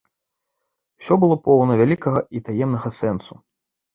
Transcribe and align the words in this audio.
Усё 1.01 1.17
было 1.25 1.35
поўна 1.49 1.77
вялікага 1.83 2.19
і 2.39 2.43
таемнага 2.47 2.89
сэнсу. 3.01 3.33